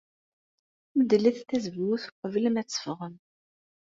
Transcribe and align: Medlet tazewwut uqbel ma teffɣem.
Medlet 0.97 1.37
tazewwut 1.47 2.03
uqbel 2.11 2.45
ma 2.51 2.61
teffɣem. 2.67 3.15